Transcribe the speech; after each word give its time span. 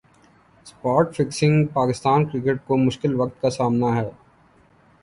spot 0.65 1.13
fixing 1.15 1.65
Pakistan 1.73 2.25
cricket 2.25 2.65
کو 2.67 2.77
مشکل 2.77 3.15
وقت 3.15 3.41
کا 3.41 3.49
سامنا 3.51 3.95
ہے 3.95 4.09